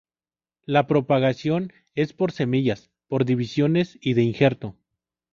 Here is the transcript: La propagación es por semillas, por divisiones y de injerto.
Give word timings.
La 0.65 0.87
propagación 0.87 1.71
es 1.93 2.11
por 2.11 2.31
semillas, 2.31 2.89
por 3.07 3.23
divisiones 3.23 3.99
y 4.01 4.15
de 4.15 4.23
injerto. 4.23 4.75